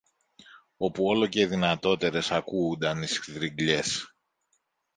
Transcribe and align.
όπου 0.77 1.05
όλο 1.05 1.27
και 1.27 1.47
δυνατότερες 1.47 2.31
ακούουνταν 2.31 3.01
οι 3.01 3.07
στριγλιές. 3.07 4.15